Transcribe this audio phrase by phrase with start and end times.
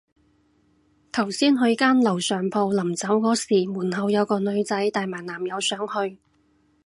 [1.11, 6.17] 頭先去間樓上鋪，臨走嗰時門口有個女仔帶埋男友上去